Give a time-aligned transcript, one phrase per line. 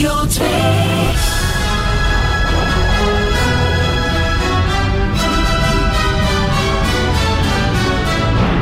[0.00, 0.48] Radio 2.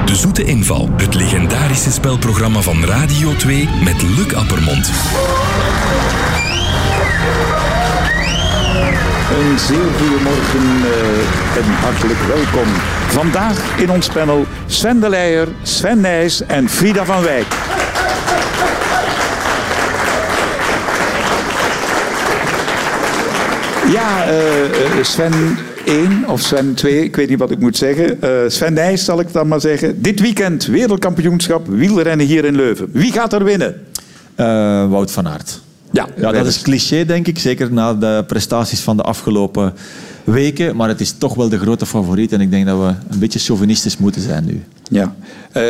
[0.05, 4.91] De Zoete Inval, het legendarische spelprogramma van Radio 2 met Luc Appermond.
[9.31, 12.69] Een zeer goede morgen eh, en hartelijk welkom.
[13.09, 17.47] Vandaag in ons panel Sven de Leijer, Sven Nijs en Frida van Wijk.
[23.93, 25.33] Ja, eh, eh, Sven
[25.85, 28.23] 1 of Sven 2, ik weet niet wat ik moet zeggen.
[28.23, 30.03] Eh, Sven Nijs zal ik dan maar zeggen.
[30.03, 32.89] Dit weekend wereldkampioenschap wielrennen hier in Leuven.
[32.93, 33.87] Wie gaat er winnen?
[34.91, 35.61] Wout van Aert.
[35.91, 37.39] Ja, Ja, dat is cliché, denk ik.
[37.39, 39.73] Zeker na de prestaties van de afgelopen
[40.33, 40.77] weken.
[40.77, 42.33] Maar het is toch wel de grote favoriet.
[42.33, 44.63] En ik denk dat we een beetje chauvinistisch moeten zijn nu.
[44.91, 45.15] Ja.
[45.53, 45.65] Eh,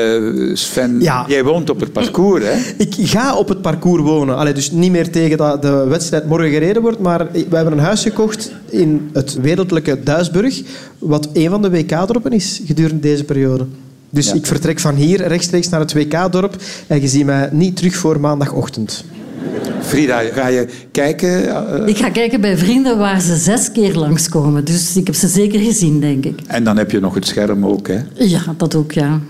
[0.54, 1.24] Sven, Ja.
[1.28, 2.52] jij woont op het parcours, hè?
[2.86, 4.36] Ik ga op het parcours wonen.
[4.36, 6.98] Allee, dus niet meer tegen dat de wedstrijd morgen gereden wordt.
[6.98, 10.62] Maar we hebben een huis gekocht in het wereldlijke Duisburg.
[10.98, 13.66] Wat een van de WK-dorpen is gedurende deze periode.
[14.10, 14.34] Dus Ja.
[14.34, 16.56] ik vertrek van hier rechtstreeks naar het WK-dorp.
[16.86, 19.04] En je ziet mij niet terug voor maandagochtend.
[19.80, 21.48] Frida, ga je kijken?
[21.82, 24.64] eh, Ik ga kijken bij vrienden waar ze zes keer langskomen.
[24.64, 26.40] Dus ik heb ze zeker gezien, denk ik.
[26.46, 27.98] en dan heb je nog het scherm ook, hè?
[28.14, 29.20] Ja, dat ook, ja.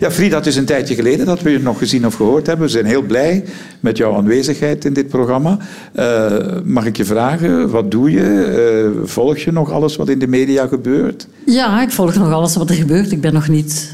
[0.00, 2.66] Ja, Frida, het is een tijdje geleden dat we je nog gezien of gehoord hebben.
[2.66, 3.44] We zijn heel blij
[3.80, 5.58] met jouw aanwezigheid in dit programma.
[5.92, 6.32] Eh,
[6.64, 8.22] mag ik je vragen, wat doe je?
[8.44, 11.26] Eh, volg je nog alles wat in de media gebeurt?
[11.46, 13.12] Ja, ik volg nog alles wat er gebeurt.
[13.12, 13.92] Ik ben nog niet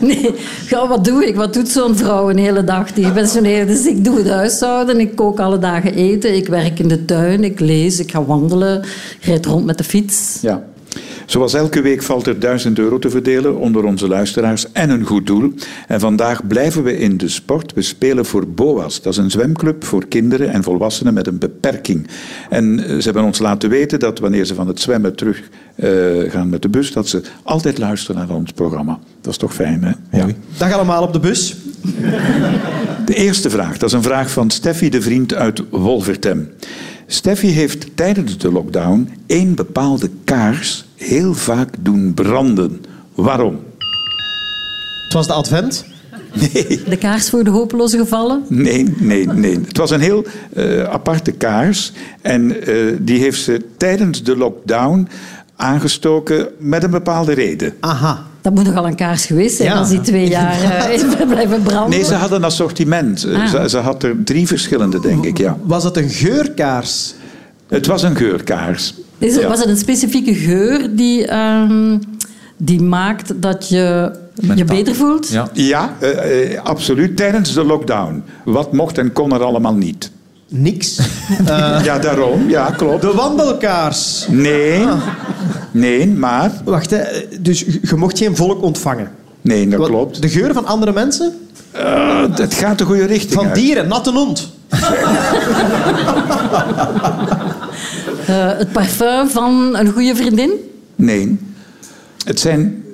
[0.00, 0.34] nee,
[0.88, 1.36] wat doe ik?
[1.36, 3.86] Wat doet zo'n vrouw een hele dag die gepensioneerd is?
[3.86, 7.60] Ik doe het huishouden, ik kook alle dagen eten, ik werk in de tuin, ik
[7.60, 8.82] lees, ik ga wandelen,
[9.20, 10.38] ik rijd rond met de fiets.
[10.40, 10.62] Ja.
[11.30, 15.26] Zoals elke week valt er 1000 euro te verdelen onder onze luisteraars en een goed
[15.26, 15.52] doel.
[15.86, 17.72] En vandaag blijven we in de sport.
[17.72, 19.02] We spelen voor BOA's.
[19.02, 22.06] Dat is een zwemclub voor kinderen en volwassenen met een beperking.
[22.48, 25.42] En eh, ze hebben ons laten weten dat wanneer ze van het zwemmen terug
[25.74, 25.90] eh,
[26.28, 28.98] gaan met de bus, dat ze altijd luisteren naar ons programma.
[29.20, 30.18] Dat is toch fijn, hè?
[30.18, 30.26] Ja.
[30.56, 31.56] Dag allemaal op de bus.
[33.04, 36.50] De eerste vraag, dat is een vraag van Steffi de Vriend uit Wolvertem.
[37.12, 42.84] Steffi heeft tijdens de lockdown één bepaalde kaars heel vaak doen branden.
[43.14, 43.60] Waarom?
[45.04, 45.84] Het was de advent.
[46.34, 48.42] Nee, De kaars voor de hopeloze gevallen.
[48.48, 49.54] nee, nee, nee.
[49.66, 51.92] Het was een heel eh, aparte kaars.
[52.22, 55.08] En eh, die heeft ze tijdens de lockdown
[55.56, 57.74] aangestoken met een bepaalde reden.
[57.80, 58.26] Aha.
[58.40, 61.62] Dat moet nogal een kaars geweest zijn Ja, als die twee jaar eh, even blijven
[61.62, 61.90] branden.
[61.90, 63.26] Nee, ze had een assortiment.
[63.34, 63.46] Ah.
[63.46, 65.56] Ze, ze had er drie verschillende, denk ik, ja.
[65.62, 67.14] Was het een geurkaars?
[67.68, 68.94] Het was een geurkaars.
[69.18, 69.48] Is het, Ja.
[69.48, 71.98] Was het een specifieke geur die, ehm,
[72.56, 74.12] die maakt dat je
[74.54, 75.28] je beter voelt?
[75.28, 75.48] Ja.
[75.52, 77.16] Ja, eh, eh, absoluut.
[77.16, 78.22] Tijdens de lockdown.
[78.44, 80.10] Wat mocht en kon er allemaal niet?
[80.48, 80.98] Niks.
[81.84, 82.48] Ja, daarom.
[82.48, 83.02] Ja, klopt.
[83.02, 84.26] De wandelkaars.
[84.30, 84.84] Nee.
[85.70, 86.52] Nee, maar...
[86.64, 87.02] Wacht, hè.
[87.40, 89.10] dus je mocht geen volk ontvangen.
[89.40, 90.22] Nee, dat Wat- klopt.
[90.22, 91.32] De geur van andere mensen?
[91.70, 93.54] Eh, het gaat de goede richting Van uit.
[93.54, 94.48] dieren, natte hond.
[98.26, 100.50] Eh, het parfum van een goede vriendin?
[100.96, 101.38] Nee.
[102.24, 102.84] Het zijn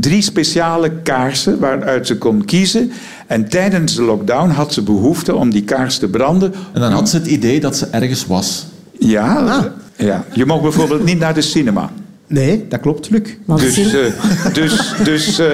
[0.00, 2.90] drie speciale kaarsen waaruit ze kon kiezen.
[3.26, 6.54] En tijdens de lockdown had ze behoefte om die kaars te branden.
[6.72, 8.66] En dan had ze het idee dat ze ergens was.
[8.98, 9.64] Ja, Ah.
[9.96, 10.24] ja.
[10.32, 11.90] je mocht bijvoorbeeld niet naar de cinema.
[12.28, 13.22] Nee, dat klopt, Luc.
[13.46, 15.46] Dus, eh, dus, dus eh,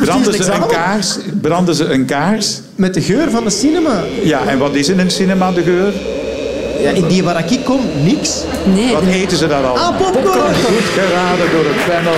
[0.00, 2.60] branden, ze een kaars, branden ze een kaars.
[2.74, 4.02] Met de geur van de cinema.
[4.22, 5.92] Ja, en wat is in een cinema de geur?
[6.82, 8.42] Ja, in die waar ik kom, niks.
[8.74, 9.78] nee, Wat eten ze daar al?
[9.78, 10.54] Ah, popcorn.
[10.54, 12.16] Goed geraden door het panel.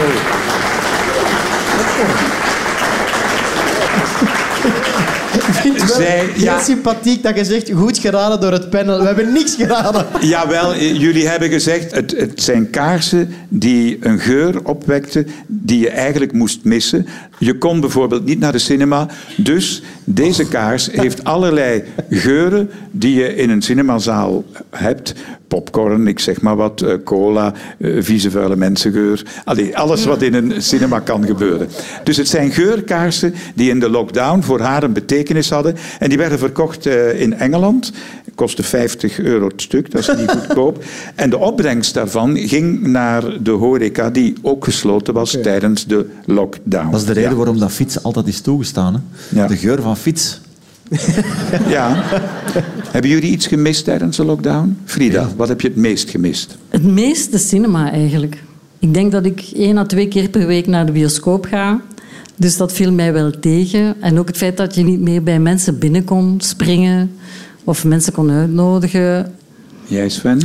[6.05, 6.61] Heel ja.
[6.63, 8.99] sympathiek dat je zegt, goed geraden door het panel.
[8.99, 10.07] We hebben niks geraden.
[10.21, 15.91] Jawel, eh, jullie hebben gezegd, het, het zijn kaarsen die een geur opwekten die je
[15.91, 17.07] eigenlijk moest missen.
[17.41, 23.35] Je kon bijvoorbeeld niet naar de cinema, dus deze kaars heeft allerlei geuren die je
[23.35, 25.15] in een cinemazaal hebt.
[25.49, 29.23] Popcorn, ik zeg maar wat, eh, cola, eh, vieze vuile mensengeur.
[29.45, 31.69] Allee, alles wat in een cinema kan gebeuren.
[32.05, 35.77] Dus het zijn geurkaarsen die in de lockdown voor haar een betekenis hadden.
[35.99, 37.93] En die werden verkocht eh, in Engeland.
[38.35, 40.85] Kostte 50 euro het stuk, dat is niet goedkoop.
[41.15, 46.91] En de opbrengst daarvan ging naar de horeca, die ook gesloten was tijdens de lockdown.
[46.91, 48.95] Dat is de reden Waarom dat fiets altijd is toegestaan.
[48.95, 49.01] Hè?
[49.41, 49.47] Ja.
[49.47, 50.41] De geur van fiets.
[51.69, 52.03] Ja.
[52.91, 54.79] Hebben jullie iets gemist tijdens de lockdown?
[54.85, 56.57] Frida, wat heb je het meest gemist?
[56.69, 58.43] Het meeste cinema eigenlijk.
[58.79, 61.81] Ik denk dat ik één à twee keer per week naar de bioscoop ga.
[62.37, 64.03] Dus dat viel mij wel tegen.
[64.03, 67.11] En ook het feit dat je niet meer bij mensen binnen kon springen
[67.65, 69.33] of mensen kon uitnodigen.
[69.87, 70.41] Jij Sven?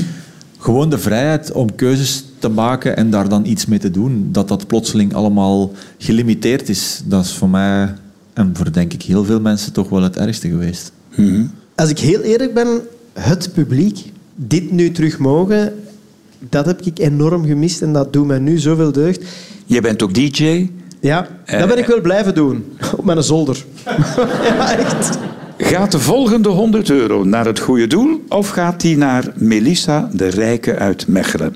[0.58, 4.30] Gewoon de vrijheid om keuzes te maken en daar dan iets mee te doen.
[4.32, 7.94] Dat dat plotseling allemaal gelimiteerd is, dat is voor mij
[8.34, 10.92] en voor denk ik heel veel mensen toch wel het ergste geweest.
[11.76, 12.68] Als ik heel eerlijk ben,
[13.14, 15.74] het publiek, dit nu terug mogen,
[16.50, 19.24] dat heb ik enorm gemist en dat doet mij nu zoveel deugd.
[19.66, 20.70] Je bent ook DJ.
[21.00, 22.64] Ja, Eh, dat ben ik wel blijven doen.
[22.96, 23.66] Op mijn zolder.
[24.58, 25.18] ja, echt.
[25.58, 30.28] Gaat de volgende 100 euro naar het goede doel of gaat die naar Melissa de
[30.28, 31.56] Rijke uit Mechelen?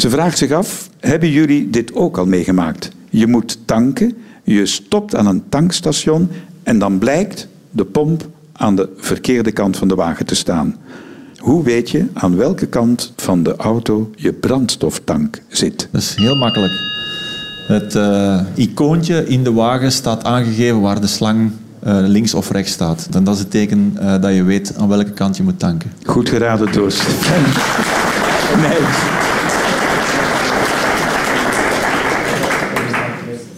[0.00, 2.90] Ze vraagt zich af, hebben jullie dit ook al meegemaakt?
[3.10, 6.30] Je moet tanken, je stopt aan een tankstation
[6.62, 10.76] en dan blijkt de pomp aan de verkeerde kant van de wagen te staan.
[11.36, 15.88] Hoe weet je aan welke kant van de auto je brandstoftank zit?
[15.90, 16.72] Dat is heel makkelijk.
[17.66, 21.50] Het eh, icoontje in de wagen staat aangegeven waar de slang
[21.80, 23.08] eh, links of rechts staat.
[23.12, 25.92] En dat is het teken eh, dat je weet aan welke kant je moet tanken.
[26.04, 27.42] Goed geraden Sven.
[28.60, 29.39] Nee.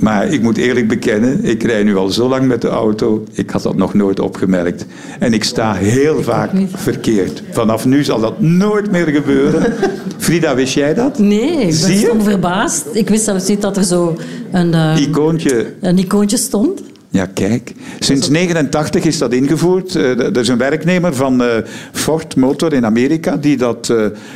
[0.03, 3.51] Maar ik moet eerlijk bekennen, ik rij nu al zo lang met de auto, ik
[3.51, 4.87] had dat nog nooit opgemerkt.
[5.19, 7.43] En ik sta heel vaak verkeerd.
[7.51, 9.73] Vanaf nu zal dat nooit meer gebeuren.
[10.19, 11.19] Frida, wist jij dat?
[11.19, 12.87] Nee, ik ben Zie stom verbaasd.
[12.93, 14.17] Ik wist zelfs niet dat er zo
[14.53, 16.83] een, eh, Icoontje een icoontje stond.
[17.09, 17.75] Ja, kijk.
[17.99, 19.95] Sinds 89 is dat ingevoerd.
[19.97, 21.49] Eh, Er is een werknemer van eh,
[21.93, 23.93] Ford Motor in Amerika die dat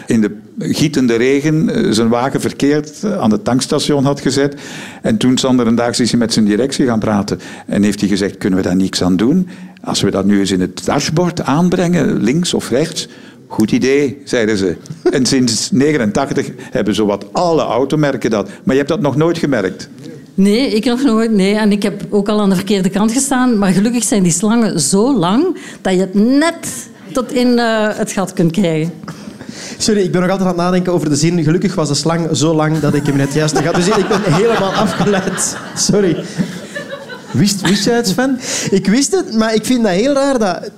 [0.07, 4.55] in de gietende regen eh, zijn wagen verkeerd aan het tankstation had gezet.
[5.03, 7.41] En toen Sander een dag hij met zijn directie gaan praten.
[7.67, 9.49] En heeft hij gezegd, kunnen we daar niks aan doen?
[9.82, 13.08] Als we dat nu eens in het dashboard aanbrengen, links of rechts...
[13.49, 14.76] Goed idee, zeiden ze.
[15.11, 18.49] En sinds 89 hebben zowat alle automerken dat.
[18.64, 19.88] Maar je hebt dat nog nooit gemerkt.
[20.35, 21.31] Nee, ik nog nooit.
[21.31, 21.55] Nee.
[21.55, 23.59] En ik heb ook al aan de verkeerde kant gestaan.
[23.59, 28.12] Maar gelukkig zijn die slangen zo lang dat je het net tot in eh, het
[28.12, 28.93] gat kunt krijgen.
[29.79, 31.44] Sorry, ik ben nog altijd aan het nadenken over de zin.
[31.44, 33.75] Gelukkig was de slang zo lang dat ik hem net juist had.
[33.75, 35.56] Dus ik ben helemaal afgeleid.
[35.76, 36.25] Sorry.
[37.31, 38.38] Wist, wist jij het, Sven?
[38.70, 40.70] Ik wist het, maar ik vind dat heel raar dat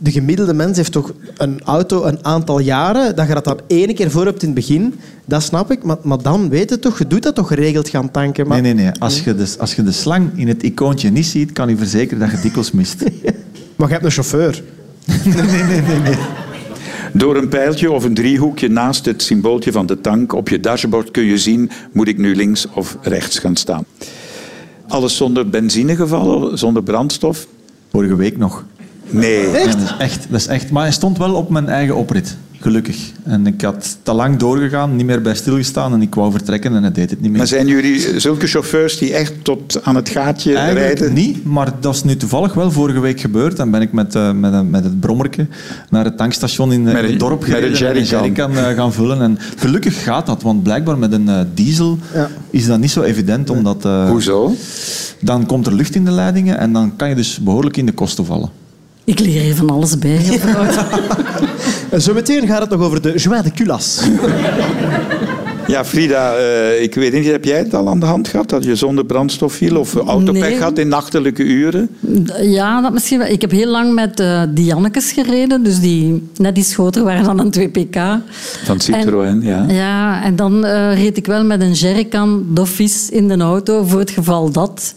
[0.00, 3.16] de gemiddelde mens heeft toch een auto een aantal jaren.
[3.16, 4.94] Dat je dat dan één keer voor hebt in het begin,
[5.24, 5.84] dat snap ik.
[5.84, 8.46] Maar, maar dan weet je toch, je doet dat toch geregeld gaan tanken.
[8.46, 8.60] Maar...
[8.60, 8.94] Nee, nee, nee.
[8.98, 12.18] Als je, de, als je de slang in het icoontje niet ziet, kan je verzekeren
[12.18, 13.04] dat je dikwijls mist.
[13.76, 14.62] Maar je hebt een chauffeur.
[17.12, 21.10] Door een pijltje of een driehoekje naast het symbooltje van de tank op je dashboard
[21.10, 23.84] kun je zien, moet ik nu links of rechts gaan staan.
[24.88, 27.46] Alles zonder benzinegevallen, zonder brandstof?
[27.90, 28.64] Vorige week nog.
[29.10, 29.46] Nee.
[29.46, 30.70] Is echt, dat is echt.
[30.70, 32.36] Maar hij stond wel op mijn eigen oprit.
[32.62, 33.10] Gelukkig.
[33.24, 36.82] En ik had te lang doorgegaan, niet meer bij stilgestaan en ik wou vertrekken en
[36.82, 37.38] hij deed het niet meer.
[37.38, 41.14] Maar zijn jullie zulke chauffeurs die echt tot aan het gaatje Eigenlijk rijden?
[41.14, 43.56] niet, maar dat is nu toevallig wel vorige week gebeurd.
[43.56, 45.46] Dan ben ik met, eh, met, een- met het brommerke
[45.90, 48.04] naar het tankstation in, eh, Met in een- het dorp met een gereden en een
[48.04, 48.20] jerrycan.
[48.52, 49.20] jerrycan eh, gaan vullen.
[49.22, 52.28] En gelukkig gaat dat, want blijkbaar met een eh, diesel Ja.
[52.50, 53.50] is dat niet zo evident.
[53.50, 54.54] Omdat, eh, Hoezo?
[55.20, 57.92] Dan komt er lucht in de leidingen en dan kan je dus behoorlijk in de
[57.92, 58.48] kosten vallen.
[59.10, 60.40] Ik leer hier van alles bij.
[61.90, 64.00] En zometeen gaat het nog over de joie de culas.
[65.66, 68.48] Ja, Frida, eh, ik weet niet, heb jij het al aan de hand gehad?
[68.48, 70.60] Dat je zonder brandstof viel of autopech Nee.
[70.60, 71.88] had in nachtelijke uren?
[72.42, 73.26] Ja, dat misschien wel.
[73.28, 77.38] Ik heb heel lang met eh Diannekes gereden, dus die net iets groter waren dan
[77.40, 77.98] een 2PK.
[78.64, 79.64] Van Citroën, ja.
[79.68, 83.98] Ja, en dan eh, reed ik wel met een jerrycan d'office in de auto voor
[83.98, 84.92] het geval dat.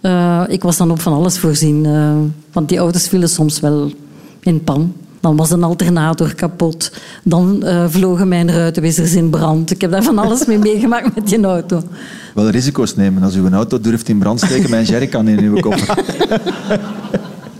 [0.00, 2.16] Eh, ik was dan op van alles voorzien, eh,
[2.52, 3.92] want die auto's vielen soms wel
[4.40, 4.92] in pan.
[5.20, 6.92] Dan was een alternator kapot.
[7.24, 9.70] Dan eh, vlogen mijn ruitenwissers in brand.
[9.70, 11.82] Ik heb daar van alles mee meegemaakt met die auto.
[12.34, 13.22] Wel risico's nemen.
[13.22, 15.98] Als u een auto durft in brand steken met een jerrycan in uw koffer.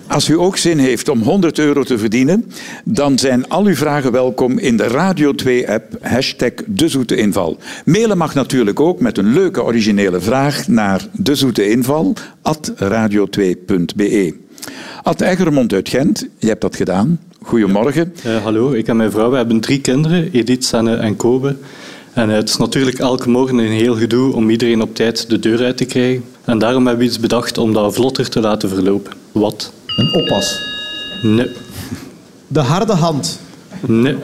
[0.08, 2.44] Als u ook zin heeft om 100 euro te verdienen,
[2.84, 7.58] dan zijn al uw vragen welkom in de Radio 2-app, hashtag De Zoete Inval.
[7.84, 14.34] Mailen mag natuurlijk ook met een leuke originele vraag naar dezoeteinval, at radio2.be.
[15.02, 17.20] Ad Eggermond uit Gent, je hebt dat gedaan.
[17.42, 18.12] Goedemorgen.
[18.24, 21.56] Eh, hallo, ik en mijn vrouw we hebben drie kinderen, Edith, Sanne en Kobe.
[22.12, 25.38] En eh, het is natuurlijk elke morgen een heel gedoe om iedereen op tijd de
[25.38, 26.24] deur uit te krijgen.
[26.44, 29.12] En daarom hebben we iets bedacht om dat vlotter te laten verlopen.
[29.32, 29.72] Wat?
[29.98, 30.60] Een oppas.
[31.22, 31.50] Nee.
[32.48, 33.38] De harde hand.
[33.86, 34.16] Nee.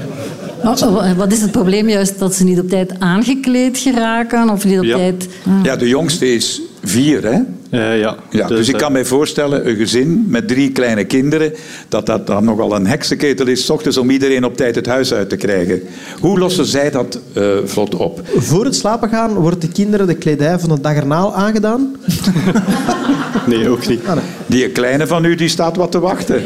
[1.16, 2.18] Wat is het probleem juist?
[2.18, 4.50] Dat ze niet op tijd aangekleed geraken?
[4.50, 4.96] Of niet op Ja.
[4.96, 5.28] tijd...
[5.46, 5.52] Ah.
[5.62, 7.38] Ja, de jongste is vier, hè?
[7.70, 8.16] Eh, ja.
[8.30, 11.52] Ja, dus, ik eh, kan mij voorstellen, een gezin met drie kleine kinderen,
[11.88, 15.14] dat dat dan nogal een heksenketel is, 's ochtends om iedereen op tijd het huis
[15.14, 15.82] uit te krijgen.
[16.20, 18.20] Hoe lossen zij dat eh, vlot op?
[18.36, 21.96] Voor het slapen gaan wordt de kinderen de kledij van de dag erna aangedaan.
[23.46, 24.00] Nee, ook niet.
[24.06, 24.24] Ah, nee.
[24.46, 26.42] Die kleine van u die staat wat te wachten.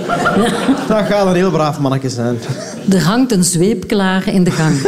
[0.88, 2.38] Dat gaat een heel braaf mannetje zijn.
[2.90, 4.75] Er hangt een zweep klaar in de gang.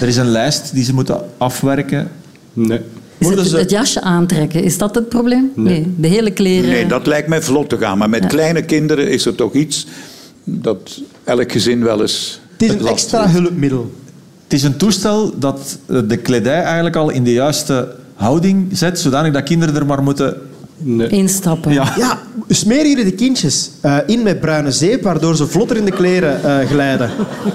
[0.00, 2.10] Er is een lijst die ze moeten afwerken.
[2.52, 2.80] Nee.
[3.22, 5.50] Is Worden het, ze- het jasje aantrekken, is dat het probleem?
[5.54, 5.94] Nee.
[5.96, 6.70] De hele kleren...
[6.70, 7.98] Nee, dat lijkt mij vlot te gaan.
[7.98, 9.86] Maar met kleine kinderen is er toch iets
[10.44, 13.38] dat elk gezin wel eens Het is een extra heeft.
[13.38, 13.92] hulpmiddel.
[14.42, 18.98] Het is een toestel dat eh, de kledij eigenlijk al in de juiste houding zet,
[19.00, 20.36] zodanig dat kinderen er maar moeten...
[20.76, 21.08] nee.
[21.08, 21.72] Instappen.
[21.72, 21.92] Ja.
[21.98, 25.90] Ja, smeren jullie de kindjes eh, in met bruine zeep, waardoor ze vlotter in de
[25.90, 27.10] kleren eh, glijden?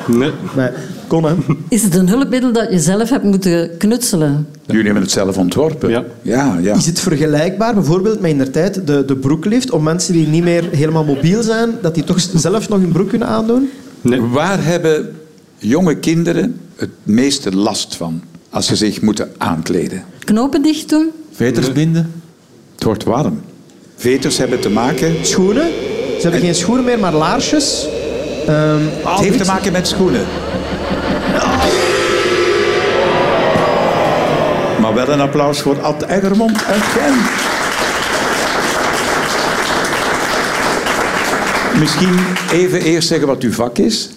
[0.07, 0.31] Nee.
[0.55, 0.69] Nee,
[1.07, 1.33] kon hè.
[1.69, 4.47] Is het een hulpmiddel dat je zelf hebt moeten knutselen?
[4.65, 5.89] Jullie hebben het zelf ontworpen.
[5.89, 6.03] Ja.
[6.21, 6.75] ja, ja.
[6.75, 10.43] Is het vergelijkbaar bijvoorbeeld met in de tijd de, de broeklift, om mensen die niet
[10.43, 13.69] meer helemaal mobiel zijn, dat die toch zelf nog hun broek kunnen aandoen?
[14.01, 14.21] Nee.
[14.21, 15.15] Waar hebben
[15.57, 20.03] jonge kinderen het meeste last van als ze zich moeten aankleden?
[20.19, 21.09] Knopen dicht doen?
[21.31, 22.11] Veters binden.
[22.77, 23.41] Het wordt warm.
[23.95, 25.15] Veters hebben te maken...
[25.25, 25.67] Schoenen?
[26.15, 27.87] Ze hebben geen schoenen meer, maar laarsjes.
[28.47, 30.25] Ehm, Het heeft te maken met schoenen.
[34.81, 37.21] Maar wel een applaus voor Ad Eggermond uit Gent.
[41.79, 42.15] Misschien
[42.51, 44.09] even eerst zeggen wat uw vak is.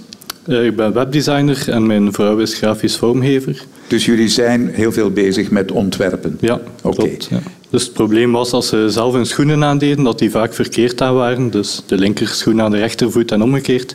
[0.46, 3.62] Eh, ik ben webdesigner en mijn vrouw is grafisch vormgever.
[3.86, 6.36] Dus jullie zijn heel veel bezig met ontwerpen.
[6.40, 7.10] Ja, Oké.
[7.30, 7.38] Ja.
[7.70, 11.14] Dus het probleem was als ze zelf hun schoenen aandeden, dat die vaak verkeerd aan
[11.14, 11.50] waren.
[11.50, 13.94] Dus de linkerschoen aan de rechtervoet en omgekeerd.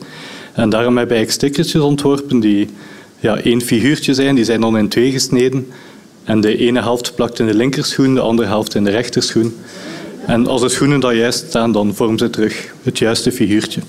[0.54, 2.70] En daarom hebben wij stickertjes ontworpen die
[3.20, 4.36] ja, één figuurtje zijn.
[4.36, 5.68] Die zijn dan in twee gesneden.
[6.24, 9.56] En de ene helft plakt in de linkerschoen, de andere helft in de rechterschoen.
[10.28, 13.82] En als de schoenen dan juist staan, dan vormen ze terug het juiste figuurtje.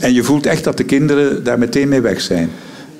[0.00, 2.50] En je voelt echt dat de kinderen daar meteen mee weg zijn.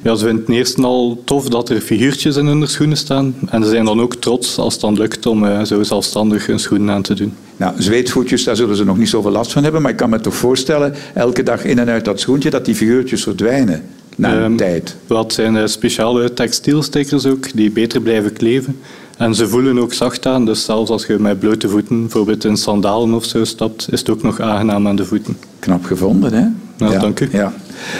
[0.03, 3.35] Ja, ze vinden het eerst al tof dat er figuurtjes in hun schoenen staan.
[3.49, 6.59] En ze zijn dan ook trots als het dan lukt om eh, zo zelfstandig hun
[6.59, 7.35] schoenen aan te doen.
[7.57, 9.83] Nou, zweetvoetjes, daar zullen ze nog niet zoveel last van hebben.
[9.83, 12.75] Maar ik kan me toch voorstellen, elke dag in en uit dat schoentje, dat die
[12.75, 13.83] figuurtjes verdwijnen
[14.17, 14.97] na een Ehm, tijd.
[15.07, 18.79] Het zijn eh, speciale textielstickers ook, die beter blijven kleven.
[19.17, 22.57] En ze voelen ook zacht aan, dus zelfs als je met blote voeten bijvoorbeeld in
[22.57, 25.37] sandalen of zo stapt, is het ook nog aangenaam aan de voeten.
[25.59, 26.47] Knap gevonden, hè?
[26.77, 27.29] Nou, dank u.
[27.33, 27.53] Ja.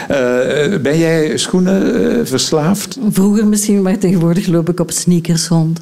[0.09, 2.99] Eh, ben jij schoenen eh, verslaafd?
[3.11, 5.81] Vroeger misschien, maar tegenwoordig loop ik op sneakers rond.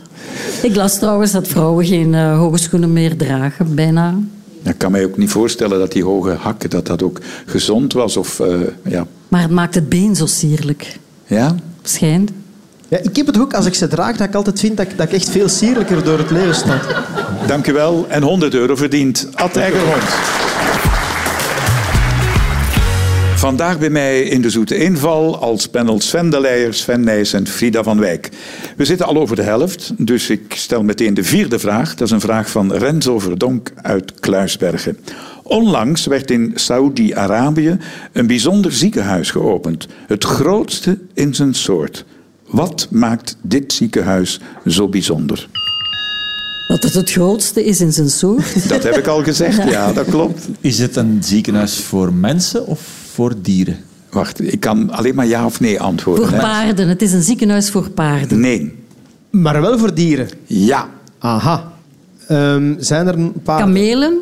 [0.63, 4.19] Ik las trouwens dat vrouwen geen eh, hoge schoenen meer dragen, bijna.
[4.63, 8.17] Ik kan mij ook niet voorstellen dat die hoge hakken dat dat ook gezond was.
[8.17, 9.07] Of, eh, ja.
[9.29, 10.99] Maar het maakt het been zo sierlijk.
[11.27, 11.55] ja?
[11.83, 12.31] Schijnt.
[12.89, 14.97] Ja, ik heb het ook, als ik ze draag, dat ik altijd vind dat ik,
[14.97, 16.81] dat ik echt veel sierlijker door het leven sta.
[17.47, 18.07] Dank u wel.
[18.09, 19.29] En 100 euro verdiend.
[19.35, 19.59] Ad.
[23.41, 27.47] Vandaag bij mij in de Zoete Inval als panel Sven de Leijer, Sven Nijs en
[27.47, 28.29] Frida van Wijk.
[28.77, 31.95] We zitten al over de helft, dus ik stel meteen de vierde vraag.
[31.95, 34.99] Dat is een vraag van Renzo Verdonk uit Kluisbergen.
[35.43, 37.79] Onlangs werd in Saoedi-Arabië
[38.13, 39.87] een bijzonder ziekenhuis geopend.
[40.07, 42.05] Het grootste in zijn soort.
[42.47, 45.49] Wat maakt dit ziekenhuis zo bijzonder?
[46.69, 48.69] Dat het het grootste is in zijn soort.
[48.69, 50.49] Dat heb ik al gezegd, ja, dat klopt.
[50.61, 53.77] Is het een ziekenhuis voor mensen of voor dieren?
[54.11, 56.25] Wacht, ik kan alleen maar ja of nee antwoorden.
[56.25, 56.41] Voor hè?
[56.43, 56.89] paarden.
[56.89, 58.41] Het is een ziekenhuis voor paarden.
[58.41, 58.75] Nee.
[59.31, 60.29] Maar wel voor dieren.
[60.47, 60.89] Ja.
[61.19, 61.73] Aha.
[62.29, 63.59] Ehm, zijn er een paar...
[63.59, 64.19] Kamelen.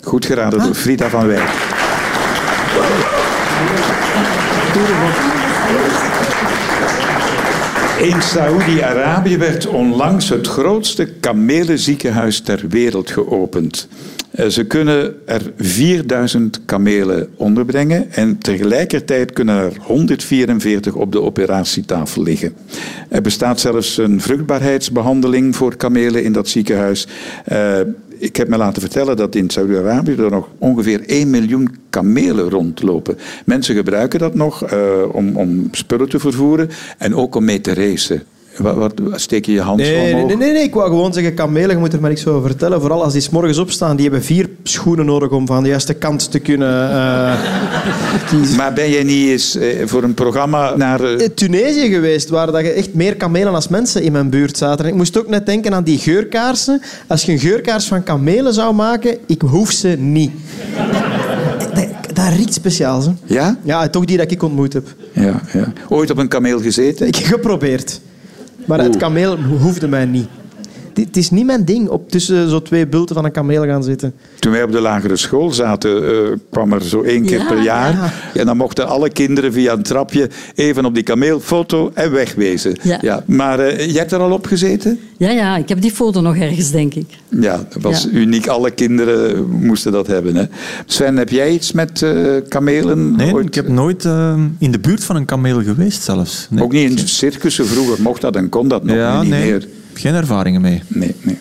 [0.00, 1.50] Goed geraden door Frida van Wijk.
[7.98, 13.88] In Saoedi-Arabië werd onlangs het grootste kamelenziekenhuis ter wereld geopend.
[14.32, 22.22] Eh, Ze kunnen er 4000 kamelen onderbrengen en tegelijkertijd kunnen er 144 op de operatietafel
[22.22, 22.54] liggen.
[23.08, 27.06] Er bestaat zelfs een vruchtbaarheidsbehandeling voor kamelen in dat ziekenhuis.
[27.44, 27.80] Eh,
[28.18, 33.18] ik heb me laten vertellen dat in Saudi-Arabië er nog ongeveer 1 miljoen kamelen rondlopen.
[33.44, 34.78] Mensen gebruiken dat nog eh,
[35.12, 38.22] om, om spullen te vervoeren en ook om mee te racen.
[38.56, 40.26] Wat, wat, steek je je hand Nee, nee, omhoog?
[40.28, 42.80] nee, nee, nee, ik wou gewoon zeggen, kamelen, je moet er maar niks over vertellen.
[42.80, 45.94] Vooral als die 's morgens opstaan, die hebben vier schoenen nodig om van de juiste
[45.94, 47.32] kant te kunnen eh,
[48.30, 48.56] kiezen.
[48.56, 51.00] Maar ben jij niet eens eh, voor een programma naar...
[51.04, 54.84] eh, Tunesië geweest, waar dat je echt meer kamelen als mensen in mijn buurt zaten.
[54.84, 56.82] En ik moest ook net denken aan die geurkaarsen.
[57.06, 60.30] Als je een geurkaars van kamelen zou maken, ik hoef ze niet.
[62.12, 63.10] Dat riekt speciaal, hè?
[63.24, 63.56] ja?
[63.62, 64.86] Ja, toch die dat ik ontmoet heb.
[65.12, 65.72] Ja, ja.
[65.88, 67.06] Ooit op een kameel gezeten?
[67.06, 68.00] Ik heb geprobeerd.
[68.66, 70.28] Maar het kameel hoefde mij niet.
[70.94, 74.12] Het- is niet mijn ding op tussen zo twee bulten van een kameel gaan zitten.
[74.38, 76.12] Toen wij op de lagere school zaten, eh,
[76.50, 77.92] kwam er zo één keer Ja, per jaar.
[78.34, 78.40] ja.
[78.40, 82.76] En dan mochten alle kinderen via een trapje even op die kameel foto en wegwezen.
[83.00, 83.22] Ja.
[83.26, 84.98] Maar eh, jij hebt er al op gezeten?
[85.16, 87.06] Ja, ja, ik heb die foto nog ergens, denk ik.
[87.28, 88.18] Ja, dat was Ja.
[88.18, 88.46] uniek.
[88.46, 90.36] Alle kinderen moesten dat hebben.
[90.36, 90.44] Hè.
[90.86, 92.12] Sven, heb jij iets met eh,
[92.48, 93.16] kamelen?
[93.16, 93.46] Nee, ooit?
[93.46, 94.04] ik heb nooit
[94.58, 96.46] in de buurt van een kameel geweest zelfs.
[96.50, 96.64] Nee.
[96.64, 99.50] Ook niet in circussen vroeger mocht dat en kon dat nog niet nee.
[99.50, 99.68] meer.
[99.94, 100.82] Geen ervaringen mee.
[100.88, 101.38] Nee, nee.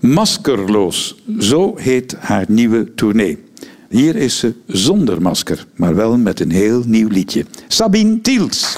[0.00, 3.44] Maskerloos, zo heet haar nieuwe tournee.
[3.88, 7.44] Hier is ze zonder masker, maar wel met een heel nieuw liedje.
[7.68, 8.76] Sabine Tiels.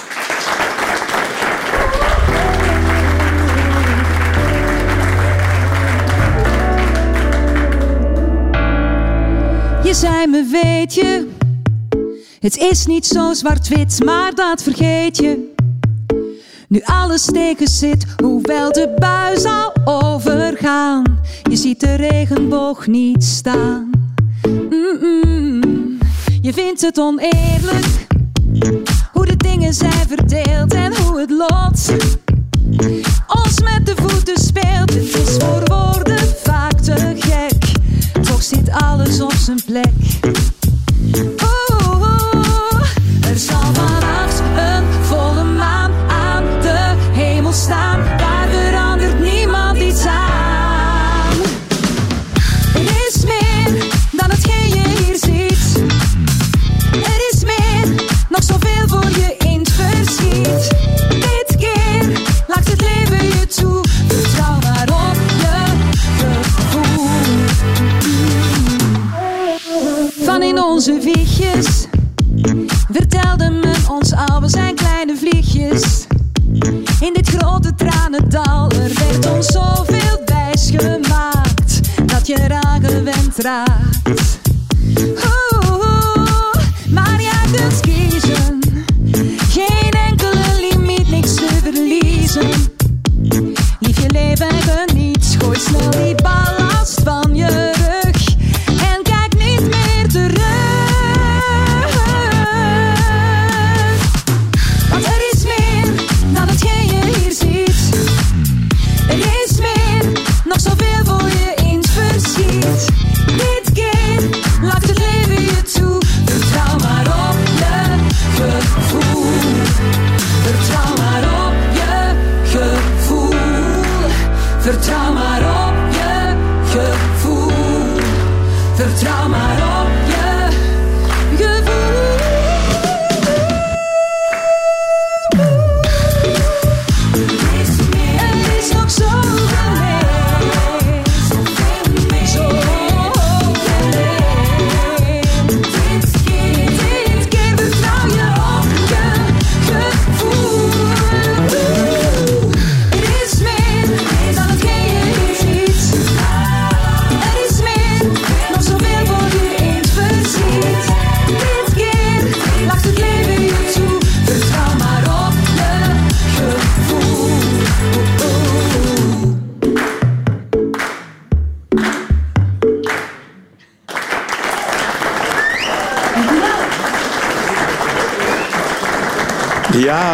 [9.84, 11.28] Je zei me, weet je,
[12.38, 15.54] het is niet zo zwart-wit, maar dat vergeet je.
[16.68, 21.18] Nu alles tegen zit, hoewel de bui zal overgaan.
[21.50, 23.90] Je ziet de regenboog niet staan.
[26.40, 28.06] Je vindt het oneerlijk,
[29.12, 31.90] hoe de dingen zijn verdeeld en hoe het lot
[33.44, 34.94] ons met de voeten speelt.
[34.94, 37.72] Het is voor woorden vaak te gek,
[38.22, 39.92] toch zit alles op zijn plek.
[83.36, 83.95] mostrar.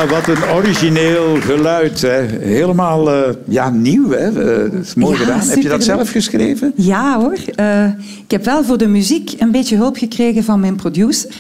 [0.02, 2.00] Ja, wat een origineel geluid.
[2.00, 2.26] Hè.
[2.40, 4.10] Helemaal eh, ja, nieuw.
[4.10, 4.26] Hè.
[4.26, 5.40] Eh, dat is mooi Ja, gedaan.
[5.40, 6.72] Heb je dat zelf geschreven?
[6.76, 7.36] Ja hoor.
[7.54, 7.84] Eh,
[8.24, 11.30] ik heb wel voor de muziek een beetje hulp gekregen van mijn producer.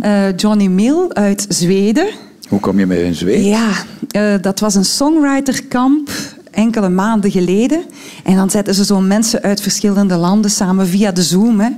[0.00, 2.06] Eh, Johnny Mill uit Zweden.
[2.48, 3.44] Hoe kom je mee in Zweden?
[3.44, 6.10] Ja, dat was een songwriterkamp
[6.50, 7.82] enkele maanden geleden.
[8.24, 11.60] En dan zetten ze zo mensen uit verschillende landen samen via de Zoom.
[11.60, 11.68] Hè.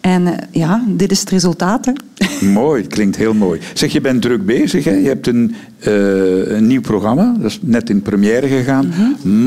[0.00, 1.84] En ja, dit is het resultaat.
[1.84, 1.92] Hè.
[2.40, 3.60] Mooi, klinkt heel mooi.
[3.74, 4.84] Zeg, je bent druk bezig.
[4.84, 4.94] Hè?
[4.94, 7.34] Je hebt een, eh, een nieuw programma.
[7.38, 8.92] Dat is net in première gegaan.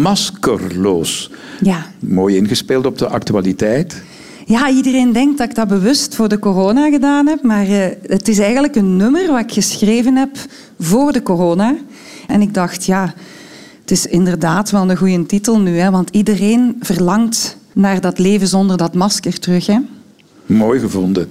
[0.01, 1.31] Maskerloos.
[1.61, 1.85] Ja.
[1.99, 4.03] Mooi ingespeeld op de actualiteit.
[4.45, 7.43] Ja, iedereen denkt dat ik dat bewust voor de corona gedaan heb.
[7.43, 10.29] Maar eh, het is eigenlijk een nummer wat ik geschreven heb
[10.79, 11.75] voor de corona.
[12.27, 13.13] En ik dacht, ja,
[13.81, 15.77] het is inderdaad wel een goede titel nu.
[15.77, 19.65] Hè, want iedereen verlangt naar dat leven zonder dat masker terug.
[19.65, 19.77] Hè.
[20.51, 21.27] Mooi gevonden.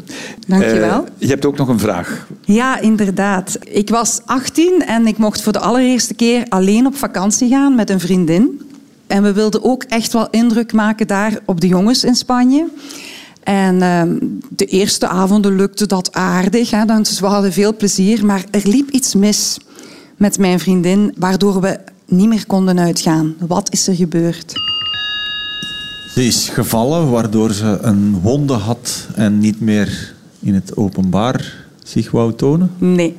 [0.46, 1.04] Dank je wel.
[1.04, 2.26] Eh, je hebt ook nog een vraag.
[2.44, 3.59] Ja, inderdaad.
[3.64, 7.90] Ik was 18 en ik mocht voor de allereerste keer alleen op vakantie gaan met
[7.90, 8.61] een vriendin.
[9.06, 12.66] En we wilden ook echt wel indruk maken daar op de jongens in Spanje.
[13.42, 16.70] En ehm, de eerste avonden lukte dat aardig.
[16.70, 18.26] Hè, dus we hadden veel plezier.
[18.26, 19.59] Maar er liep iets mis
[20.16, 23.35] met mijn vriendin, waardoor we niet meer konden uitgaan.
[23.38, 24.69] Wat is er gebeurd?
[26.20, 31.54] Ze is gevallen, waardoor ze een wonde had en niet meer in het openbaar
[31.85, 32.70] zich wou tonen.
[32.78, 33.16] Nee.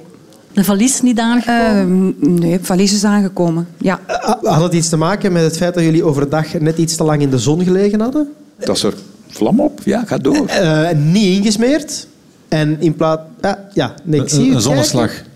[0.54, 2.16] De valies niet aangekomen?
[2.22, 3.68] Ehm, nee, valies is aangekomen.
[3.78, 4.00] Ja.
[4.08, 7.04] Ah, Had het iets te maken met het feit dat jullie overdag net iets te
[7.04, 8.28] lang in de zon gelegen hadden?
[8.60, 8.94] Dat is er
[9.28, 9.80] vlam op.
[9.86, 10.46] Ja, ga door.
[10.48, 12.08] Eh, niet ingesmeerd.
[12.48, 13.22] En in plaats...
[13.42, 15.08] Ah, ja, nee, ik zie Een, zonneslag.
[15.14, 15.31] kijken.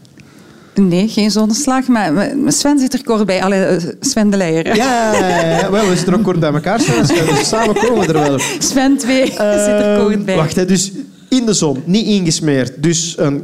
[0.76, 1.88] Nee, geen zonneslag.
[1.88, 2.14] Maar
[2.48, 3.44] Sven zit er kort bij.
[3.44, 4.76] Allee, eh, Sven de Leijer.
[4.76, 5.72] Ja, ja, ja, ja.
[5.72, 6.80] Wel, we zitten ook kort bij elkaar.
[6.80, 8.40] Sven, Dus samen komen we er wel.
[8.60, 10.34] Sven 2 zit er kort bij.
[10.34, 10.92] Eh, Wacht, hè, dus
[11.30, 12.72] in de zon, niet ingesmeerd.
[12.84, 13.44] Dus een,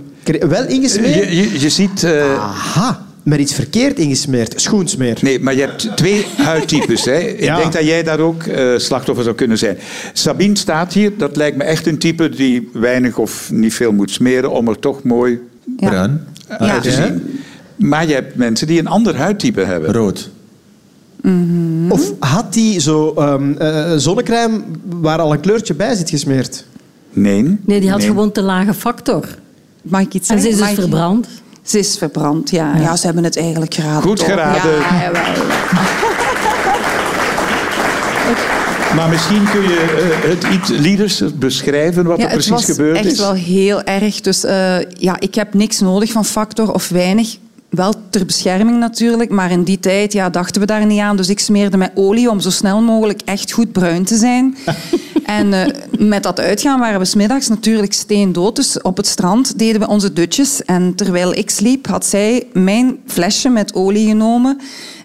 [0.50, 1.13] wel ingesmeerd.
[1.30, 2.04] Je, je, je ziet...
[2.04, 4.54] eh, Aha, maar iets verkeerd ingesmeerd.
[4.62, 5.17] Schoensmeer.
[5.22, 7.06] Nee, maar je hebt twee huidtypes.
[7.06, 7.17] Hè.
[7.20, 7.58] Ik Ja.
[7.58, 9.78] denk dat jij daar ook eh, slachtoffer zou kunnen zijn.
[10.13, 11.12] Sabine staat hier.
[11.17, 14.80] Dat lijkt me echt een type die weinig of niet veel moet smeren om er
[14.80, 15.39] toch mooi
[15.78, 15.88] Ja.
[15.89, 16.26] Bruin,
[16.60, 16.80] Ja.
[16.80, 17.40] te zien.
[17.76, 19.92] Maar je hebt mensen die een ander huidtype hebben.
[19.94, 20.30] rood.
[21.90, 24.62] Of had die zo ehm, eh, zonnecrème
[25.02, 26.66] waar al een kleurtje bij zit gesmeerd?
[27.14, 27.58] Nee.
[27.66, 29.26] Nee, die had gewoon te lage factor.
[29.82, 30.58] Mag ik iets En zeggen?
[30.58, 31.28] ze is dus verbrand.
[31.64, 32.76] Ze is verbrand, ja.
[32.78, 32.96] ja.
[32.96, 34.02] ze hebben het eigenlijk geraden.
[34.02, 34.26] Goed toch?
[34.26, 34.72] geraden.
[34.72, 35.22] Ja, jawel.
[38.95, 42.75] Maar misschien kun je eh, het iets lieders beschrijven wat Ja, er het precies was
[42.75, 43.17] gebeurd echt is.
[43.19, 44.21] wel heel erg.
[44.21, 47.38] Dus eh, ja, ik heb niks nodig van factor of weinig.
[47.69, 51.17] Wel ter bescherming natuurlijk, maar in die tijd ja, dachten we daar niet aan.
[51.17, 54.58] Dus ik smeerde met olie om zo snel mogelijk echt goed bruin te zijn.
[55.25, 58.56] en eh, met dat uitgaan waren we smiddags natuurlijk steendood.
[58.56, 60.65] Dus op het strand deden we onze dutjes.
[60.65, 64.62] En terwijl ik sliep, had zij mijn flesje met olie genomen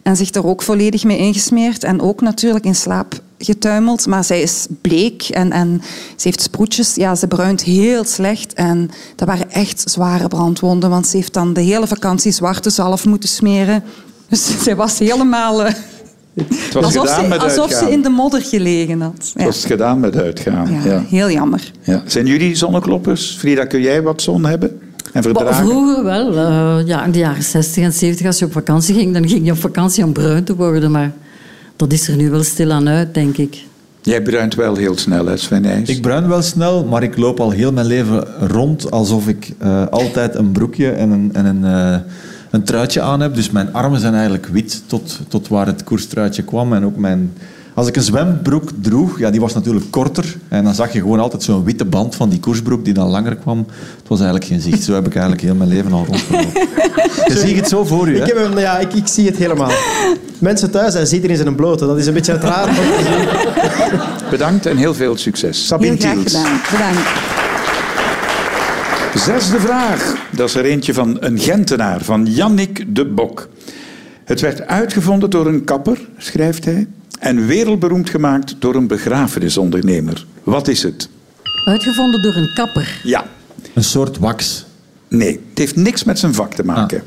[0.07, 1.85] en zich er ook volledig mee ingesmeerd.
[1.85, 4.07] En ook natuurlijk in slaap getuimeld.
[4.07, 5.83] Maar zij is bleek en, en
[6.17, 6.95] ze heeft sproetjes.
[6.95, 8.53] Ja, ze bruint heel slecht.
[8.55, 10.91] En dat waren echt zware brandwonden.
[10.91, 13.83] Want ze heeft dan de hele vakantie zwarte zalf moeten smeren.
[14.29, 15.65] Dus zij was helemaal...
[15.65, 15.75] eh,
[16.35, 17.87] Het was alsof gedaan ze, met alsof uitgaan.
[17.89, 19.13] ze in de modder gelegen had.
[19.17, 19.45] Het Ja.
[19.45, 20.73] was gedaan met uitgaan.
[20.73, 21.03] Ja, Ja.
[21.09, 21.71] heel jammer.
[21.83, 22.03] Ja.
[22.07, 23.37] Zijn jullie zonnekloppers?
[23.39, 24.81] Frida, kun jij wat zon hebben
[25.17, 25.67] en verdragen?
[25.67, 26.37] Vroeger wel.
[26.37, 29.45] eh, ja, in de jaren 60 en 70 als je op vakantie ging, dan ging
[29.45, 30.91] je op vakantie om bruin te worden.
[30.91, 31.13] Maar
[31.77, 33.65] dat is er nu wel stilaan uit, denk ik.
[34.03, 35.89] Jij bruint wel heel snel, hè, Sven Nijs?
[35.89, 39.87] Ik bruin wel snel, maar ik loop al heel mijn leven rond alsof ik eh,
[39.87, 42.01] altijd een broekje en een, en een, eh,
[42.51, 43.35] een truitje aan heb.
[43.35, 46.73] Dus mijn armen zijn eigenlijk wit tot, tot waar het koerstruitje kwam.
[46.73, 47.33] En ook mijn...
[47.77, 50.37] Als ik een zwembroek droeg, ja, die was natuurlijk korter.
[50.49, 53.37] En dan zag je gewoon altijd zo'n witte band van die koersbroek die dan langer
[53.37, 53.59] kwam.
[53.99, 54.83] Het was eigenlijk geen zicht.
[54.83, 56.51] Zo heb ik eigenlijk heel mijn leven al rondgelopen.
[57.33, 58.27] Je ziet het zo voor je, Ik, hè?
[58.27, 59.71] heb hem, ja, ik, ik zie het helemaal.
[60.39, 61.87] Mensen thuis, hij ziet er in zijn blote.
[61.87, 62.69] Dat is een beetje het raar.
[62.69, 63.03] om te
[63.91, 63.99] zien.
[64.31, 65.57] Bedankt en heel veel succes.
[65.57, 66.35] Heel Sabine graag Tiels.
[66.35, 66.61] gedaan.
[66.71, 67.09] Bedankt.
[69.15, 70.15] Zesde vraag.
[70.37, 73.49] Dat is er eentje van een Gentenaar, van Jannik de Bok.
[74.25, 76.87] Het werd uitgevonden door een kapper, schrijft hij,
[77.27, 80.27] en wereldberoemd gemaakt door een begrafenisondernemer.
[80.43, 81.09] Wat is het?
[81.65, 83.01] Uitgevonden door een kapper.
[83.03, 83.27] Ja.
[83.75, 84.65] Een soort wax.
[85.09, 87.03] Nee, het heeft niks met zijn vak te maken.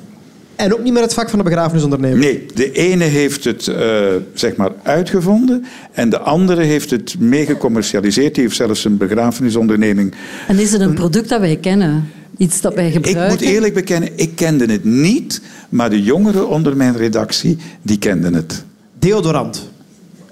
[0.55, 2.17] En ook niet meer het vak van de begrafenisondernemer.
[2.17, 3.99] Nee, de ene heeft het eh,
[4.33, 8.33] zeg maar uitgevonden en de andere heeft het mee gecommercialiseerd.
[8.35, 10.13] Die heeft zelfs een begrafenisonderneming.
[10.47, 12.09] En is het een product dat wij kennen?
[12.37, 13.27] Iets dat wij Ik gebruiken?
[13.29, 18.33] moet eerlijk bekennen, ik kende het niet, maar de jongeren onder mijn redactie, die kenden
[18.33, 18.63] het.
[18.99, 19.68] Deodorant.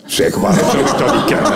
[0.08, 1.52] Zeg, ik dat niet kennen?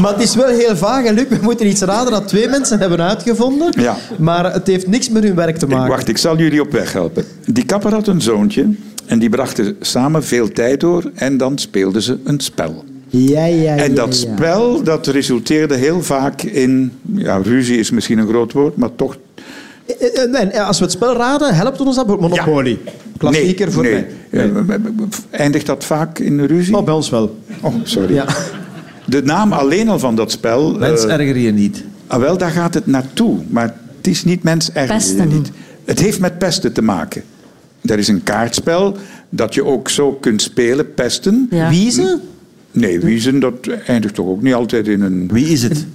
[0.00, 1.04] Maar het is wel heel vaag.
[1.04, 3.72] En Luc, we moeten iets raden dat twee mensen hebben uitgevonden.
[3.80, 3.96] Ja.
[4.18, 5.88] Maar het heeft niks met hun werk te Ik, maken.
[5.90, 7.24] wacht, ik zal jullie op weg helpen.
[7.44, 8.68] Die kapper had een zoontje
[9.06, 12.84] en die brachten samen veel tijd door en dan speelden ze een spel.
[13.08, 13.76] Ja, ja.
[13.76, 14.34] En dat ja.
[14.34, 19.16] spel dat resulteerde heel vaak in, ja, ruzie is misschien een groot woord, maar toch
[20.32, 22.06] En als we het spel raden, helpt ons dat?
[22.20, 22.78] Monopoly.
[23.18, 23.92] Klassieker nee, voor nee.
[23.92, 24.06] mij.
[24.30, 24.76] Nee.
[24.76, 26.76] Eh, Eindigt dat vaak in ruzie?
[26.76, 27.38] Oh, bij ons wel.
[27.60, 28.14] Oh, sorry.
[28.14, 28.26] Ja.
[29.06, 30.72] De naam alleen al van dat spel...
[30.78, 31.84] Mens eh, erger je niet.
[32.06, 33.38] ah, wel, daar gaat het naartoe.
[33.48, 35.28] Maar het is niet mens erger je Pesten.
[35.28, 35.50] niet.
[35.84, 37.22] Het heeft met pesten te maken.
[37.82, 38.96] Er is een kaartspel
[39.30, 41.46] dat je ook zo kunt spelen, pesten.
[41.50, 41.68] Ja.
[41.68, 42.20] Wiezen?
[42.72, 43.54] Nee, wiezen, dat
[43.86, 45.28] eindigt toch ook niet altijd in een...
[45.32, 45.86] Wie is het?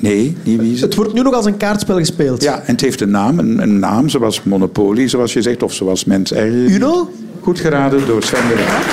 [0.00, 0.86] Nee, niet wiezen.
[0.86, 2.42] Het wordt nu nog als een kaartspel gespeeld.
[2.42, 5.74] Ja, en het heeft een naam, een, een naam zoals Monopoly, zoals je zegt, of
[5.74, 6.52] zoals mens erger.
[6.52, 7.10] Uno?
[7.40, 8.84] Goed geraden door Sven de Raad.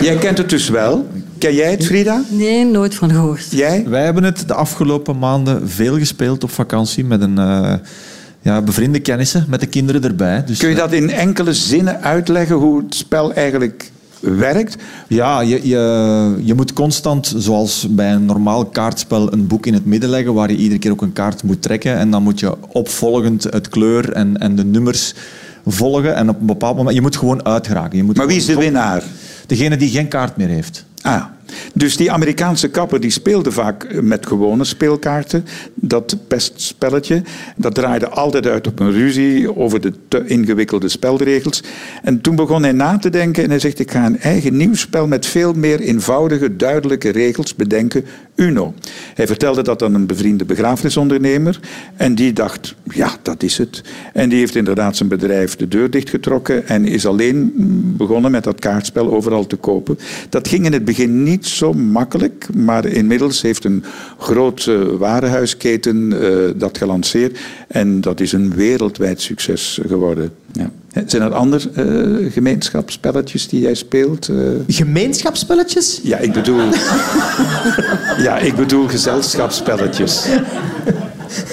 [0.00, 1.06] Jij kent het dus wel.
[1.38, 2.22] Ken jij het, Frida?
[2.28, 3.46] Nee, nooit van gehoord.
[3.50, 3.84] Jij?
[3.88, 7.74] Wij hebben het de afgelopen maanden veel gespeeld op vakantie met een eh,
[8.40, 10.44] ja, bevriende kennissen, met de kinderen erbij.
[10.46, 13.90] Dus, Kun je eh, dat in enkele zinnen uitleggen hoe het spel eigenlijk
[14.20, 14.76] werkt.
[15.08, 19.86] Ja, je, je, je moet constant, zoals bij een normaal kaartspel, een boek in het
[19.86, 21.96] midden leggen waar je iedere keer ook een kaart moet trekken.
[21.96, 25.14] En dan moet je opvolgend het kleur en, en de nummers
[25.66, 26.14] volgen.
[26.14, 27.98] En op een bepaald moment, je moet gewoon uitgeraken.
[27.98, 29.02] Je moet Maar wie is de winnaar?
[29.46, 30.84] Degene die geen kaart meer heeft.
[31.02, 31.24] Ah,
[31.74, 35.44] dus die Amerikaanse kapper die speelde vaak met gewone speelkaarten.
[35.74, 37.22] Dat pestspelletje.
[37.56, 41.62] Dat draaide altijd uit op een ruzie over de te ingewikkelde spelregels.
[42.02, 44.74] En toen begon hij na te denken en hij zegt: Ik ga een eigen nieuw
[44.74, 48.04] spel met veel meer eenvoudige, duidelijke regels bedenken.
[48.34, 48.74] Uno.
[49.14, 51.60] Hij vertelde dat aan een bevriende begrafenisondernemer.
[51.96, 53.82] En die dacht: Ja, dat is het.
[54.12, 57.52] En die heeft inderdaad zijn bedrijf de deur dichtgetrokken en is alleen
[57.96, 59.98] begonnen met dat kaartspel overal te kopen.
[60.28, 63.84] Dat ging in het begin niet zo makkelijk, maar inmiddels heeft een
[64.18, 70.30] grote warenhuisketen eh, dat gelanceerd en dat is een wereldwijd succes geworden.
[70.52, 70.70] Ja.
[71.06, 74.28] Zijn er andere eh, gemeenschapsspelletjes die jij speelt?
[74.28, 74.36] eh?
[74.68, 76.00] Gemeenschapsspelletjes?
[76.02, 76.60] Ja, ik bedoel.
[78.26, 80.26] ja, ik bedoel gezelschapsspelletjes.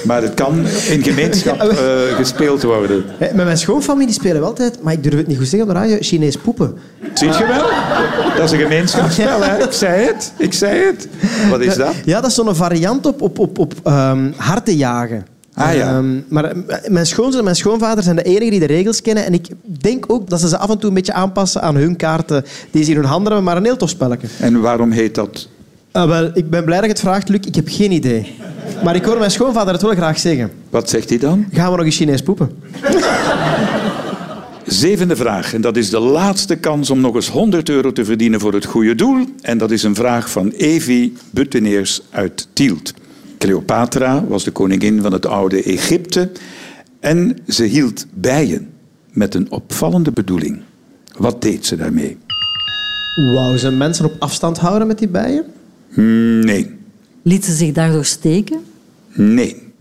[0.06, 3.04] Maar het kan in gemeenschap eh, gespeeld worden.
[3.20, 5.80] Met mijn schoonfamilie spelen we altijd, maar ik durf het niet goed zeggen op de
[5.80, 6.74] radio, Chinees poepen.
[7.14, 7.68] Zie je wel?
[8.36, 9.64] Dat is een gemeenschapsspel, hè?
[9.64, 10.34] Ik zei het.
[10.38, 11.08] Ik zei het.
[11.50, 11.94] Wat is dat?
[12.06, 15.26] Ja, dat is zo'n variant op, op, op, op ehm, harten jagen.
[15.54, 15.88] Ah, ja.
[15.88, 19.26] Ehm, maar eh, mijn schoonzoon en mijn schoonvader zijn de enigen die de regels kennen.
[19.26, 21.96] En ik denk ook dat ze ze af en toe een beetje aanpassen aan hun
[21.96, 23.44] kaarten die ze in hun handen hebben.
[23.44, 24.28] Maar een heel tof spelletje.
[24.40, 25.48] En waarom heet dat?
[25.92, 27.40] Ah, wel, ik ben blij dat je het vraagt, Luc.
[27.46, 28.36] Ik heb geen idee.
[28.84, 30.52] Maar ik hoor mijn schoonvader het wel graag zeggen.
[30.70, 31.46] Wat zegt hij dan?
[31.52, 32.52] Gaan we nog eens Chinees poepen?
[34.66, 35.54] Zevende vraag.
[35.54, 38.66] En dat is de laatste kans om nog eens 100 euro te verdienen voor het
[38.66, 39.26] goede doel.
[39.42, 42.94] En dat is een vraag van Evi Butteneers uit Tielt.
[43.38, 46.32] Cleopatra was de koningin van het oude Egypte.
[47.00, 48.70] En ze hield bijen
[49.12, 50.62] met een opvallende bedoeling.
[51.18, 52.18] Wat deed ze daarmee?
[53.34, 55.46] Wou ze mensen op afstand houden met die bijen?
[55.90, 56.72] Hmm, Nee,
[57.22, 58.60] Liet ze zich daardoor steken?
[59.14, 59.72] nee.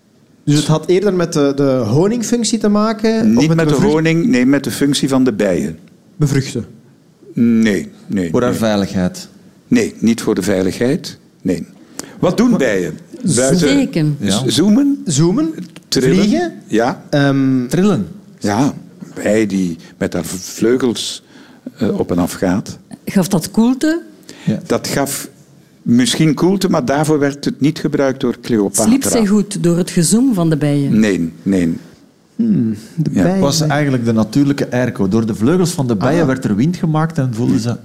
[0.45, 3.21] Dus het had eerder met de, de honingfunctie te maken?
[3.21, 5.79] of Niet met de bevrucht- honing, nee, met de functie van de bijen.
[6.17, 6.65] Bevruchten.
[7.35, 8.31] Nee, nee.
[8.31, 8.59] Voor haar nee.
[8.59, 9.29] veiligheid.
[9.69, 11.19] Nee, niet voor de veiligheid.
[11.43, 11.67] Nee.
[12.19, 12.99] Wat doen bijen?
[13.25, 14.17] Steken.
[14.21, 14.43] Ja.
[14.51, 15.03] Zoomen?
[15.07, 15.55] Zoomen?
[15.89, 16.17] Trillen?
[16.25, 16.53] Vliegen?
[16.67, 18.07] Ja, Ehm, Trillen.
[18.39, 18.75] ja.
[19.15, 21.23] Bij die met haar vleugels
[21.79, 22.79] eh, op en af gaat.
[23.05, 24.03] Gaf dat koelte?
[24.67, 25.29] Dat gaf
[25.83, 28.85] misschien koelte, maar daarvoor werd het niet gebruikt door Cleopatra.
[28.85, 31.01] Sliep zij goed door het gezoem van de bijen?
[31.01, 31.77] Nee, nee.
[32.37, 32.77] de
[33.11, 33.23] Ja.
[33.23, 33.41] bijen.
[33.41, 35.09] was eigenlijk de natuurlijke airco.
[35.09, 37.77] Door de vleugels van de bijen werd er wind gemaakt en voelden ze...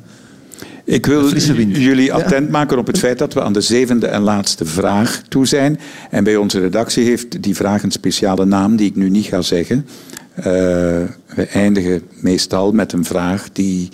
[0.83, 4.65] Ik wil jullie attent maken op het feit dat we aan de zevende en laatste
[4.65, 5.79] vraag toe zijn.
[6.09, 9.41] En bij onze redactie heeft die vraag een speciale naam die ik nu niet ga
[9.41, 9.85] zeggen.
[10.33, 13.89] Eh, we eindigen meestal met een vraag die,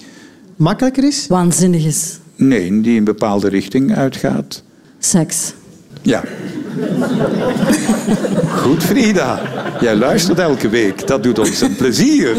[0.56, 1.28] Makkelijker is?
[1.28, 2.18] Waanzinnig is.
[2.36, 4.64] Nee, die een bepaalde richting uitgaat.
[5.00, 5.54] Seks.
[6.02, 6.24] Ja.
[8.50, 9.42] Goed, Frida.
[9.82, 11.08] Jij luistert elke week.
[11.08, 12.36] Dat doet ons een plezier.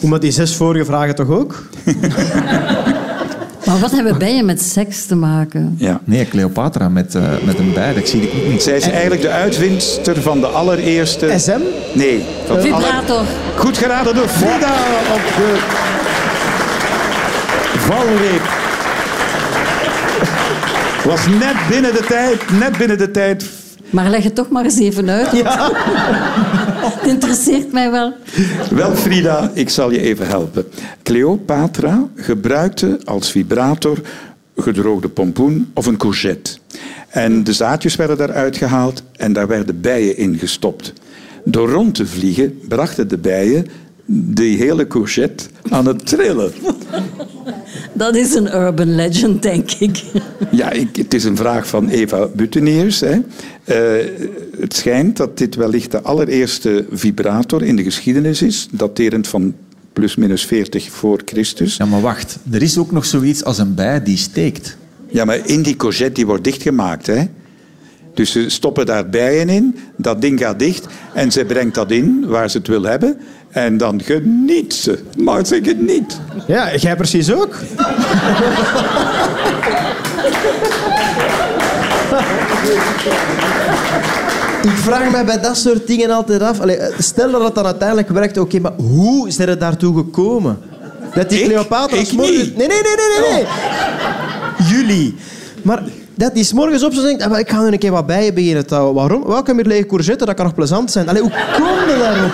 [0.00, 1.62] Omdat die zes vorige vragen toch ook?
[3.66, 5.74] Maar wat hebben bijen met seks te maken?
[5.78, 6.00] Ja.
[6.04, 8.62] Nee, Cleopatra met, eh, met een bij, dat zie ik niet.
[8.62, 11.34] Zij is eigenlijk de uitvindster van de allereerste...
[11.38, 11.60] SM?
[11.92, 12.24] Nee.
[12.46, 13.22] Van de aller- Vibrator.
[13.56, 14.74] Goed geraden door Frida
[15.14, 15.56] op de
[17.78, 18.55] valreep.
[21.06, 23.50] Was net binnen de tijd, net binnen de tijd.
[23.90, 25.30] Maar leg het toch maar eens even uit.
[26.86, 28.12] Het interesseert mij wel.
[28.70, 30.66] Wel, Frida, ik zal je even helpen.
[31.02, 34.00] Cleopatra gebruikte als vibrator
[34.56, 36.56] gedroogde pompoen of een courgette.
[37.08, 40.92] En de zaadjes werden daaruit gehaald en daar werden bijen in gestopt.
[41.44, 43.66] Door rond te vliegen brachten de bijen
[44.06, 46.52] die hele courgette aan het trillen.
[47.92, 50.02] Dat is een urban legend, denk ik.
[50.50, 53.00] Ja, ik, het is een vraag van Eva Butteniers.
[53.00, 53.18] Hè.
[53.64, 54.06] Eh,
[54.60, 59.54] het schijnt dat dit wellicht de allereerste vibrator in de geschiedenis is, daterend van
[59.92, 61.76] plus minus 40 voor Christus.
[61.76, 62.38] Ja, maar wacht.
[62.50, 64.76] Er is ook nog zoiets als een bij die steekt.
[65.08, 67.06] Ja, maar in die courgette die wordt dichtgemaakt.
[67.06, 67.24] Hè.
[68.16, 72.24] Dus ze stoppen daar bijen in, dat ding gaat dicht en ze brengt dat in
[72.26, 73.16] waar ze het wil hebben.
[73.50, 74.98] En dan geniet ze.
[75.18, 76.20] Maar ze geniet.
[76.46, 77.54] Ja, jij precies ook.
[84.62, 86.60] Ik vraag mij bij dat soort dingen altijd af.
[86.60, 90.58] Allee, stel dat het dan uiteindelijk werkt, oké, maar hoe zijn er daartoe gekomen?
[91.14, 91.44] Dat die?
[91.44, 92.56] Cleopatra Ik s'morgens- niet.
[92.56, 93.42] Nee, nee, nee, nee, nee.
[93.42, 94.66] nee.
[94.68, 95.14] Jullie.
[95.62, 95.82] Maar
[96.16, 98.34] dat die s'morgens op zo denkt, ah, maar ik ga nu een keer wat bijen
[98.34, 98.94] beginnen te houden.
[98.94, 99.24] Waarom?
[99.26, 101.08] Welke meer lege courgette, dat kan nog plezant zijn.
[101.08, 102.32] Allee, hoe kom je daarop?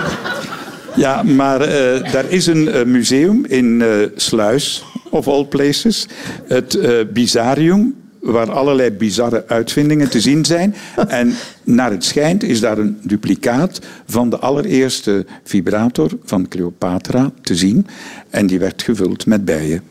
[0.95, 6.07] Ja, maar eh, daar is een eh, museum in eh, Sluis, of all places.
[6.47, 10.75] Het eh, Bizarium, waar allerlei bizarre uitvindingen te zien zijn.
[11.09, 17.55] En naar het schijnt is daar een duplicaat van de allereerste vibrator van Cleopatra te
[17.55, 17.87] zien.
[18.31, 19.83] En die werd gevuld met bijen.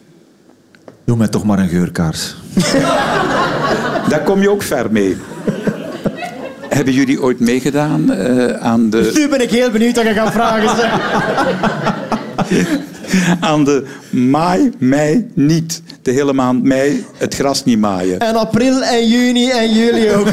[1.05, 2.35] Doe mij toch maar een geurkaars.
[4.11, 5.15] Daar kom je ook ver mee.
[6.69, 9.11] Hebben jullie ooit meegedaan eh, aan de...
[9.13, 10.75] Nu ben ik heel benieuwd wat je gaat vragen.
[10.75, 10.99] zeg.
[13.49, 15.81] aan de maai mei niet.
[16.01, 18.19] De hele maand mei het gras niet maaien.
[18.19, 20.27] En april en juni en juli ook.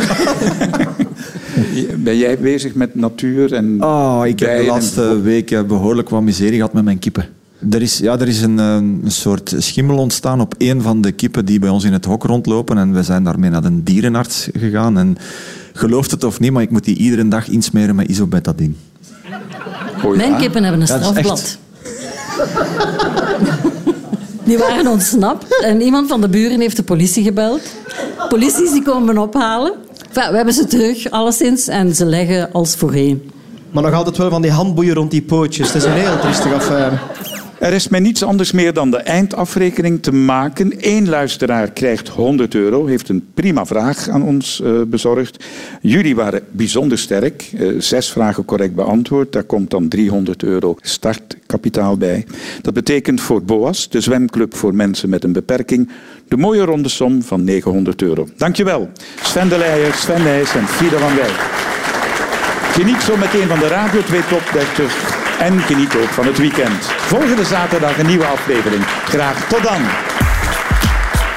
[1.97, 6.23] Ben jij bezig met natuur en Oh, ik heb de en- laatste weken behoorlijk wat
[6.23, 7.29] miserie gehad met mijn kippen.
[7.71, 11.13] Er is, ja, er is een, eh, een soort schimmel ontstaan op een van de
[11.13, 12.79] kippen die bij ons in het hok rondlopen.
[12.79, 14.99] En we zijn daarmee naar een dierenarts gegaan.
[14.99, 15.17] En
[15.73, 18.73] gelooft het of niet, maar ik moet die iedere dag insmeren met isobetadine.
[20.05, 20.17] Oh ja.
[20.17, 21.59] Mijn kippen hebben een strafblad.
[24.45, 27.61] Die waren ontsnapt en iemand van de buren heeft de politie gebeld.
[28.29, 29.73] Politie is die komen me ophalen.
[30.09, 33.31] Enfin, we hebben ze terug, alleszins, en ze leggen als voorheen.
[33.71, 35.67] Maar nog altijd wel van die handboeien rond die pootjes.
[35.67, 36.99] Het is een heel triestige affaire.
[37.59, 40.73] Er is mij niets anders meer dan de eindafrekening te maken.
[40.79, 45.45] Eén luisteraar krijgt 100 euro, heeft een prima vraag aan ons eh, bezorgd.
[45.81, 49.33] Jullie waren bijzonder sterk, eh, zes vragen correct beantwoord.
[49.33, 52.27] Daar komt dan 300 euro startkapitaal bij.
[52.63, 55.89] Dat betekent voor BOAS, de zwemclub voor mensen met een beperking,
[56.29, 58.29] de mooie ronde som van 900 euro.
[58.37, 58.89] Dankjewel,
[59.23, 61.37] Sven de Leijer, Sven Nijs en Frida van Wijk.
[62.73, 66.85] Geniet zo meteen van de Radio 2 Top 30 en geniet ook van het weekend.
[66.85, 68.85] Volgende zaterdag een nieuwe aflevering.
[69.05, 69.83] Graag tot dan.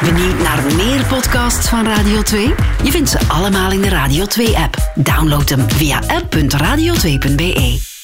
[0.01, 2.53] Benieuwd naar meer podcasts van Radio 2?
[2.83, 4.75] Je vindt ze allemaal in de Radio 2-app.
[4.95, 8.00] Download hem via app.radio2.be.